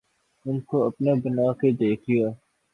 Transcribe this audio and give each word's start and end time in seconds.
ان 0.45 0.59
کو 0.67 0.77
اپنا 0.87 1.13
بنا 1.23 1.51
کے 1.53 1.71
دیکھ 1.77 2.09
لیا 2.09 2.27